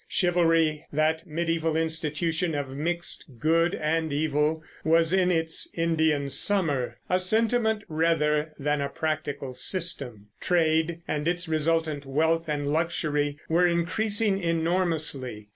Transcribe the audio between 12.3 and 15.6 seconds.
and luxury, were increasing enormously.